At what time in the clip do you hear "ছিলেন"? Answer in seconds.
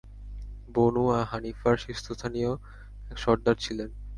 3.55-3.89